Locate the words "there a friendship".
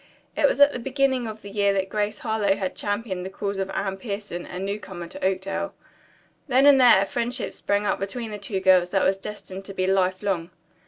6.81-7.53